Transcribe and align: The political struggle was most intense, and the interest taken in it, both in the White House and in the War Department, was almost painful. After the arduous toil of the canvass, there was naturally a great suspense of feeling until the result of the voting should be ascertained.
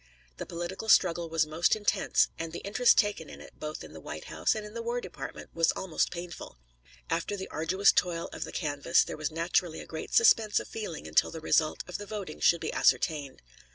The 0.37 0.47
political 0.47 0.89
struggle 0.89 1.29
was 1.29 1.45
most 1.45 1.75
intense, 1.75 2.29
and 2.39 2.51
the 2.51 2.65
interest 2.65 2.97
taken 2.97 3.29
in 3.29 3.39
it, 3.39 3.59
both 3.59 3.83
in 3.83 3.93
the 3.93 3.99
White 3.99 4.23
House 4.23 4.55
and 4.55 4.65
in 4.65 4.73
the 4.73 4.81
War 4.81 4.99
Department, 4.99 5.51
was 5.53 5.71
almost 5.73 6.09
painful. 6.09 6.57
After 7.11 7.37
the 7.37 7.47
arduous 7.49 7.91
toil 7.91 8.27
of 8.33 8.43
the 8.43 8.51
canvass, 8.51 9.03
there 9.03 9.15
was 9.15 9.29
naturally 9.29 9.79
a 9.79 9.85
great 9.85 10.11
suspense 10.15 10.59
of 10.59 10.67
feeling 10.67 11.07
until 11.07 11.29
the 11.29 11.39
result 11.39 11.83
of 11.87 11.99
the 11.99 12.07
voting 12.07 12.39
should 12.39 12.61
be 12.61 12.73
ascertained. 12.73 13.43